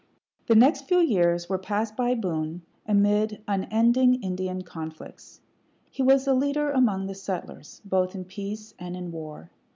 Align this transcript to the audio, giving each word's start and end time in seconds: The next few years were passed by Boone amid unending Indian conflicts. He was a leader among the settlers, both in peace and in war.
The 0.47 0.55
next 0.55 0.87
few 0.87 0.97
years 0.97 1.47
were 1.47 1.59
passed 1.59 1.95
by 1.95 2.15
Boone 2.15 2.63
amid 2.87 3.43
unending 3.47 4.15
Indian 4.23 4.63
conflicts. 4.63 5.41
He 5.91 6.01
was 6.01 6.25
a 6.25 6.33
leader 6.33 6.71
among 6.71 7.05
the 7.05 7.13
settlers, 7.13 7.83
both 7.85 8.15
in 8.15 8.25
peace 8.25 8.73
and 8.79 8.97
in 8.97 9.11
war. 9.11 9.51